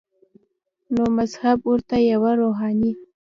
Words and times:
نو 0.95 1.03
مذهب 1.17 1.57
ورته 1.71 1.95
یوه 2.11 2.31
روحاني 2.41 2.91